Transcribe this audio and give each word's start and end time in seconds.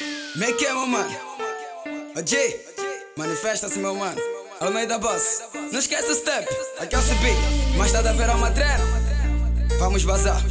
É 0.00 0.52
que 0.52 0.66
é, 0.66 0.72
meu 0.72 0.86
mano? 0.86 1.10
G, 2.26 2.60
manifesta-se, 3.16 3.78
meu 3.78 3.94
mano. 3.94 4.20
Almeida 4.60 4.98
Boss, 4.98 5.42
não 5.72 5.78
esquece 5.78 6.10
o 6.10 6.14
step. 6.14 6.46
Aqui 6.78 6.94
é 6.94 6.98
o 6.98 7.02
CP, 7.02 7.34
mas 7.76 7.92
tá 7.92 8.00
a 8.00 8.12
ver 8.12 8.30
uma 8.30 8.50
treina. 8.50 8.84
Vamos 9.78 10.02
vazar. 10.02 10.42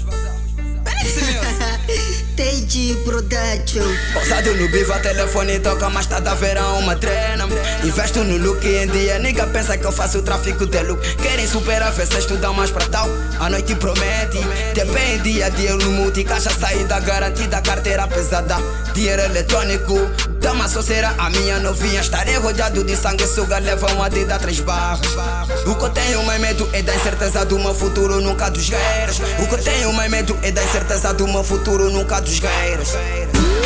Teji 2.36 2.96
Production. 3.04 3.88
Pousado 4.14 4.54
no 4.56 4.68
biva, 4.70 5.00
telefone 5.00 5.60
toca, 5.60 5.90
mas 5.90 6.06
tá 6.06 6.18
a 6.18 6.36
ver 6.36 6.58
uma 6.58 6.96
treina. 6.96 7.48
Investo 7.84 8.24
no 8.24 8.38
look 8.38 8.66
em 8.66 8.88
dia, 8.88 9.20
nigga 9.20 9.48
pensa 9.48 9.78
que 9.78 9.86
eu 9.86 9.92
faço 9.92 10.22
tráfico 10.22 10.66
de 10.66 10.82
look. 10.84 11.02
Querem 11.18 11.48
superar, 11.48 11.94
fez 11.94 12.10
estudar 12.12 12.54
mais 12.54 12.72
pra 12.72 12.86
tal. 12.88 13.10
A 13.40 13.50
noite 13.50 13.76
promete, 13.76 14.40
TP 14.74 15.20
dia, 15.24 15.50
dia 15.52 15.76
no 15.76 15.92
multi, 15.92 16.24
caixa 16.24 16.50
saída 16.50 17.00
garantida, 17.00 17.62
carteira 17.62 18.08
pesada, 18.08 18.58
dinheiro 18.94 19.22
eletrônico. 19.24 20.30
Dama 20.40 20.70
soceira, 20.70 21.14
a 21.18 21.30
minha 21.30 21.60
novinha 21.60 22.00
Estarei 22.00 22.38
rodeado 22.38 22.84
de 22.84 22.96
sangue, 22.96 23.28
suga 23.28 23.60
leva 23.60 23.92
uma 23.92 24.10
dar 24.10 24.40
três 24.40 24.60
barras 24.62 25.02
O 25.68 25.76
que 25.76 25.84
eu 25.84 25.90
tenho 25.90 26.24
mais 26.24 26.40
medo 26.40 26.68
é 26.72 26.82
da 26.82 26.96
incerteza 26.96 27.44
do 27.46 27.60
meu 27.60 27.74
futuro, 27.74 28.22
nunca 28.22 28.50
dos 28.50 28.70
guerreiros 28.70 29.20
O 29.38 29.48
que 29.48 29.56
eu 29.56 29.64
tenho 29.64 29.92
mais 29.92 30.10
medo 30.10 30.38
é 30.42 30.52
da 30.52 30.64
incerteza 30.80 31.14
do 31.14 31.28
meu 31.28 31.44
futuro, 31.44 31.90
nunca 31.90 32.22
dos 32.22 32.40
guerreiros. 32.40 32.96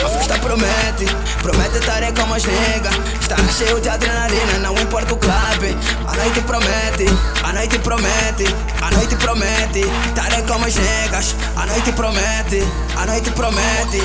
A 0.04 0.10
festa 0.10 0.38
promete, 0.40 1.06
promete 1.42 1.80
com 2.20 2.34
as 2.34 2.44
nega. 2.44 2.90
Estará 3.22 3.48
cheio 3.50 3.80
de 3.80 3.88
adrenalina, 3.88 4.60
não 4.60 4.74
importa 4.82 5.14
o 5.14 5.18
clube. 5.18 5.78
A 6.08 6.16
noite 6.16 6.42
promete, 6.42 7.06
a 7.44 7.54
noite 7.54 7.80
promete, 7.80 8.46
a 8.82 8.92
noite 8.92 9.16
promete. 9.18 9.82
Estarei 10.08 10.42
com 10.42 10.64
as 10.64 10.76
negas, 10.76 11.36
a 11.56 11.66
noite 11.68 11.92
promete, 11.92 12.64
a 12.98 13.06
noite 13.06 13.30
promete. 13.32 14.02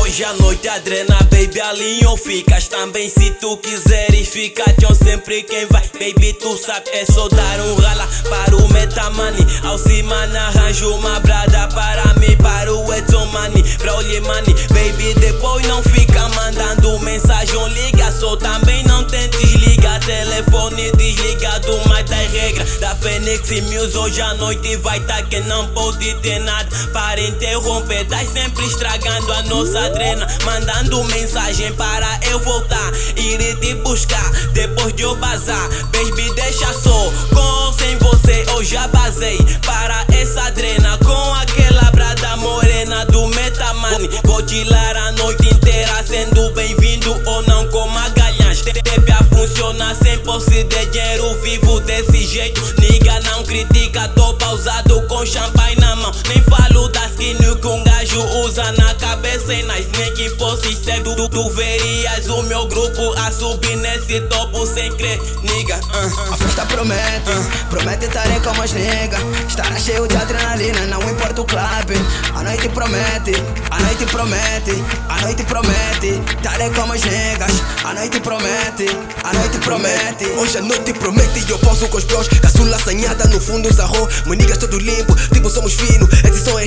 Hoje 0.00 0.24
à 0.24 0.32
noite 0.34 0.68
adrena, 0.68 1.18
baby, 1.30 1.60
alinho 1.60 2.16
ficas 2.16 2.68
também 2.68 3.08
se 3.08 3.30
tu 3.32 3.56
quiseres 3.56 4.28
ficar 4.28 4.72
John 4.78 4.94
sempre 4.94 5.42
quem 5.42 5.66
vai. 5.66 5.82
Baby 5.94 6.32
tu 6.34 6.56
sabe 6.56 6.90
é 6.90 7.04
só 7.04 7.28
dar 7.28 7.60
um 7.60 7.74
rala 7.74 8.08
para 8.28 8.56
o 8.56 8.72
Metamani. 8.72 9.44
Ao 9.64 9.76
cima 9.78 10.14
arranjo 10.22 10.94
uma 10.94 11.18
brada 11.20 11.41
Telefone 20.42 20.90
desligado 20.92 21.80
mas 21.88 22.08
tem 22.08 22.28
regra. 22.28 22.64
Da 22.80 22.94
Fênix 22.96 23.48
Music 23.62 23.96
hoje 23.96 24.20
à 24.20 24.34
noite 24.34 24.76
vai 24.76 24.98
tá 25.00 25.22
que 25.22 25.40
não 25.40 25.68
pode 25.68 26.14
ter 26.14 26.40
nada. 26.40 26.68
Para 26.92 27.20
interromper, 27.20 28.04
tá 28.06 28.18
sempre 28.18 28.64
estragando 28.66 29.32
a 29.32 29.42
nossa 29.44 29.90
drena 29.90 30.26
Mandando 30.44 31.04
mensagem 31.04 31.72
para 31.74 31.92
para 32.02 32.18
eu 32.30 32.38
voltar, 32.40 32.92
ir 33.16 33.56
te 33.60 33.74
buscar. 33.74 34.30
Depois 34.52 34.94
de 34.94 35.02
eu 35.02 35.14
bazar. 35.16 35.68
Baby, 35.92 36.32
deixa 36.34 36.72
só, 36.72 37.12
com 37.32 37.72
sem 37.78 37.96
Deve 49.52 49.60
a 49.60 49.72
funcionar 49.72 49.94
sem 49.94 50.18
posse 50.20 50.64
de 50.64 50.86
dinheiro 50.86 51.34
vivo 51.42 51.80
desse 51.80 52.24
jeito. 52.24 52.60
Niga 52.80 53.20
não 53.20 53.44
critica, 53.44 54.08
tô 54.08 54.34
pausado 54.34 55.06
com 55.08 55.24
champanhe 55.26 55.61
usa 59.22 59.28
na 59.28 59.32
cabeça 59.32 59.54
e 59.54 59.62
nas 59.62 59.86
nem 59.98 60.14
que 60.14 60.28
fosse 60.30 60.74
cedo. 60.76 61.14
Tu, 61.14 61.28
tu 61.28 61.50
verias 61.50 62.28
o 62.28 62.42
meu 62.42 62.66
grupo 62.66 63.12
a 63.18 63.30
subir 63.30 63.76
nesse 63.76 64.20
topo 64.22 64.66
sem 64.66 64.90
crer, 64.96 65.20
niga. 65.42 65.76
Uh. 65.76 66.32
A 66.32 66.36
festa 66.36 66.66
promete, 66.66 67.30
uh. 67.30 67.66
promete 67.70 68.06
estarei 68.06 68.40
com 68.40 68.60
as 68.60 68.72
nega. 68.72 69.18
Estará 69.48 69.78
cheio 69.78 70.06
de 70.06 70.16
adrenalina, 70.16 70.86
não 70.86 71.02
importa 71.10 71.40
o 71.40 71.44
clube. 71.44 71.94
A 72.34 72.42
noite 72.42 72.68
promete, 72.70 73.32
a 73.70 73.80
noite 73.80 74.06
promete, 74.06 74.84
a 75.08 75.20
noite 75.20 75.44
promete. 75.44 76.22
Estarei 76.36 76.70
com 76.70 76.92
as 76.92 77.02
negas, 77.02 77.62
a 77.84 77.94
noite 77.94 78.20
promete, 78.20 78.86
a 79.22 79.32
noite 79.32 79.58
promete. 79.58 80.24
Hoje 80.38 80.58
a 80.58 80.62
noite 80.62 80.92
promete 80.94 81.44
e 81.46 81.50
eu 81.50 81.58
posso 81.58 81.88
com 81.88 81.98
os 81.98 82.04
bros. 82.04 82.28
Caçula 82.28 82.76
assanhada 82.76 83.24
no 83.26 83.40
fundo, 83.40 83.72
sarro. 83.72 84.08
Monigas 84.26 84.58
todo 84.58 84.78
limpo, 84.78 85.14
tipo 85.32 85.48
somos 85.48 85.74
fino. 85.74 86.08
Esse 86.24 86.44
som 86.44 86.58
é 86.58 86.64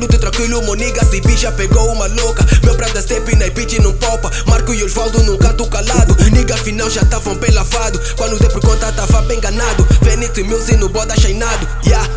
tá 0.00 0.18
tranquilo, 0.18 0.62
moniga. 0.62 1.04
Se 1.04 1.20
bicha 1.20 1.52
pegou 1.52 1.92
uma 1.92 2.06
louca. 2.06 2.44
Meu 2.62 2.74
brother 2.76 3.02
step 3.02 3.36
na 3.36 3.50
pitch 3.50 3.78
não 3.78 3.92
popa. 3.92 4.30
Marco 4.46 4.72
e 4.72 4.82
Osvaldo 4.82 5.22
num 5.22 5.36
canto 5.36 5.68
calado. 5.68 6.16
Niga 6.32 6.56
final 6.56 6.88
já 6.88 7.04
tavam 7.04 7.36
bem 7.36 7.50
lavado. 7.50 8.00
Quando 8.16 8.38
dei 8.38 8.48
por 8.48 8.60
conta 8.60 8.92
tava 8.92 9.22
bem 9.22 9.38
enganado. 9.38 9.86
Benito 10.02 10.40
e 10.40 10.44
Music 10.44 10.76
no 10.76 10.88
boda 10.88 11.18
chainado. 11.18 11.68
Yeah. 11.84 12.08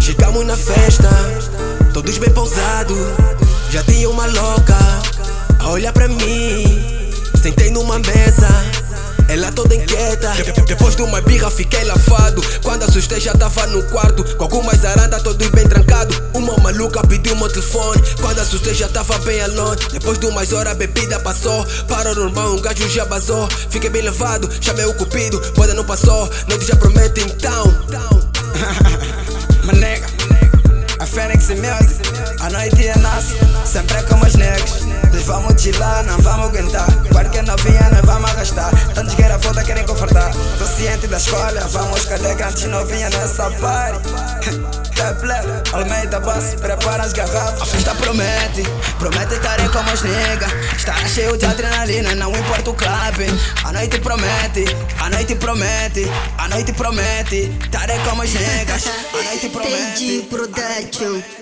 Chegamos 0.00 0.44
na 0.44 0.56
festa, 0.56 1.08
todos 1.94 2.18
bem 2.18 2.30
pousados. 2.30 2.98
Já 3.70 3.82
tinha 3.84 4.10
uma 4.10 4.26
louca 4.26 4.76
a 5.60 5.70
olhar 5.70 5.92
pra 5.92 6.08
mim. 6.08 7.10
Sentei 7.40 7.70
numa 7.70 7.98
mesa. 7.98 8.51
Ela 9.42 9.50
toda 9.50 9.74
inquieta. 9.74 10.30
Depois 10.68 10.94
de 10.94 11.02
uma 11.02 11.20
birra 11.20 11.50
fiquei 11.50 11.82
lavado 11.82 12.40
Quando 12.62 12.84
assustei 12.84 13.18
já 13.18 13.34
tava 13.34 13.66
no 13.66 13.82
quarto. 13.84 14.22
Com 14.36 14.44
algumas 14.44 14.84
arandas 14.84 15.20
todos 15.20 15.48
bem 15.48 15.66
trancado 15.66 16.14
Uma 16.32 16.56
maluca 16.58 17.04
pediu 17.04 17.34
meu 17.34 17.48
telefone. 17.48 18.00
Quando 18.20 18.38
assustei 18.38 18.72
já 18.72 18.88
tava 18.88 19.18
bem 19.18 19.40
alone 19.40 19.80
Depois 19.90 20.16
de 20.20 20.26
umas 20.26 20.52
horas 20.52 20.72
a 20.72 20.76
bebida 20.76 21.18
passou. 21.18 21.66
Para 21.88 22.14
normal 22.14 22.52
um 22.52 22.60
gajo 22.60 22.88
já 22.88 23.04
basou 23.04 23.48
Fiquei 23.68 23.90
bem 23.90 24.02
levado, 24.02 24.48
chamei 24.60 24.84
o 24.84 24.94
cupido 24.94 25.42
Boda 25.56 25.74
não 25.74 25.84
passou, 25.84 26.30
noite 26.48 26.64
já 26.64 26.76
promete 26.76 27.22
então. 27.22 27.64
Manega 29.66 30.06
A 31.00 31.06
Fênix 31.06 31.48
Music 31.48 32.00
A 32.38 32.48
noite 32.48 32.86
é 32.86 32.96
nossa. 32.98 33.34
Sempre 33.66 34.02
com 34.04 34.24
as 34.24 34.36
negas 34.36 34.82
Nós 35.12 35.22
vamos 35.24 35.60
chilar, 35.60 36.04
não 36.04 36.16
vamos 36.18 36.46
aguentar 36.46 37.01
confortar 40.82 40.88
Tô 40.88 40.88
ciente 40.88 41.06
da 41.06 41.16
escolha 41.16 41.60
Vamos 41.68 42.04
cadê 42.06 42.34
grandes 42.34 42.64
novinha 42.64 43.08
nessa 43.10 43.50
party. 43.50 44.08
Teple, 44.92 45.32
Almeida 45.72 46.20
Boss, 46.20 46.54
prepara 46.60 47.02
as 47.02 47.12
garrafas. 47.12 47.62
A 47.62 47.66
festa 47.66 47.94
promete, 47.94 48.62
promete 48.98 49.34
estarem 49.34 49.68
como 49.68 49.90
as 49.90 50.02
nega. 50.02 50.46
Estará 50.76 51.06
cheio 51.08 51.36
de 51.36 51.46
adrenalina, 51.46 52.14
não 52.14 52.30
importa 52.30 52.70
o 52.70 52.74
clube 52.74 53.26
A 53.64 53.72
noite 53.72 53.98
promete, 54.00 54.64
a 55.00 55.10
noite 55.10 55.34
promete, 55.36 56.06
a 56.36 56.48
noite 56.48 56.72
promete 56.72 57.58
Estarei 57.62 57.98
como 58.00 58.22
as 58.22 58.32
negas, 58.32 58.84
a 58.86 59.22
noite 59.22 59.48
promete. 59.48 60.26
Production. 60.28 61.41